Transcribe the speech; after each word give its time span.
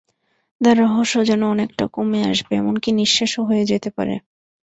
তার 0.61 0.75
রহস্য 0.83 1.15
যেন 1.29 1.41
অনেকটা 1.45 1.85
কমে 1.95 2.21
আসবে, 2.31 2.53
এমনকি 2.55 2.89
নিঃশেষও 2.99 3.41
হয়ে 3.49 3.63
যেতে 3.71 3.89
পারে। 3.97 4.15